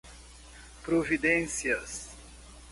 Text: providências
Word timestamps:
providências 0.85 1.95